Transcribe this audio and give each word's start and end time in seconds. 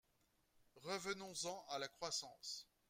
Revenons-en 0.81 1.63
à 1.69 1.77
la 1.77 1.87
croissance. 1.87 2.67